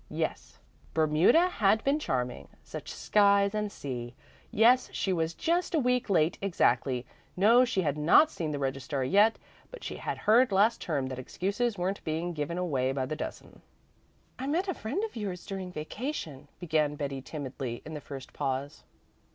Yes, 0.09 0.57
Bermuda 0.95 1.47
had 1.47 1.83
been 1.83 1.99
charming, 1.99 2.47
such 2.63 2.89
skies 2.91 3.53
and 3.53 3.71
seas. 3.71 4.13
Yes, 4.49 4.89
she 4.91 5.13
was 5.13 5.35
just 5.35 5.75
a 5.75 5.79
week 5.79 6.09
late 6.09 6.39
exactly. 6.41 7.05
No, 7.37 7.65
she 7.65 7.83
had 7.83 7.99
not 7.99 8.31
seen 8.31 8.49
the 8.49 8.57
registrar 8.57 9.03
yet, 9.03 9.37
but 9.69 9.83
she 9.83 9.97
had 9.97 10.17
heard 10.17 10.51
last 10.51 10.81
term 10.81 11.05
that 11.09 11.19
excuses 11.19 11.77
weren't 11.77 12.03
being 12.03 12.33
given 12.33 12.57
away 12.57 12.91
by 12.93 13.05
the 13.05 13.15
dozen. 13.15 13.61
"I 14.39 14.47
met 14.47 14.67
a 14.67 14.73
friend 14.73 15.03
of 15.03 15.15
yours 15.15 15.45
during 15.45 15.71
vacation," 15.71 16.47
began 16.59 16.95
Betty 16.95 17.21
timidly 17.21 17.83
in 17.85 17.93
the 17.93 18.01
first 18.01 18.33
pause. 18.33 18.83